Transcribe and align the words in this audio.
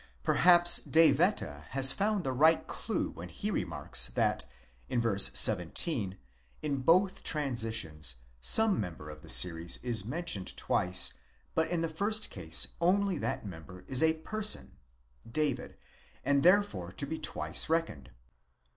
Perhaps 0.23 0.79
De 0.79 1.13
Wette 1.13 1.63
has 1.77 1.91
found 1.91 2.23
the 2.23 2.33
right 2.33 2.65
clue 2.65 3.11
when 3.11 3.29
he 3.29 3.51
remarks, 3.51 4.07
that 4.09 4.45
in 4.89 4.99
v. 4.99 5.15
17, 5.19 6.17
in 6.63 6.77
both 6.77 7.21
transitions 7.21 8.15
some 8.39 8.79
member 8.81 9.11
of 9.11 9.21
the 9.21 9.29
series 9.29 9.77
is 9.83 10.03
mentioned 10.03 10.57
twice, 10.57 11.13
but 11.53 11.67
in 11.67 11.81
the 11.81 11.87
first 11.87 12.31
case 12.31 12.69
only 12.81 13.19
that 13.19 13.45
member 13.45 13.81
is 13.87 14.01
a 14.01 14.15
Zerson 14.23 14.71
(David), 15.31 15.77
and 16.25 16.41
therefore 16.41 16.91
ἴο' 16.93 17.07
be 17.09 17.19
twice 17.19 17.69
reckoned. 17.69 18.09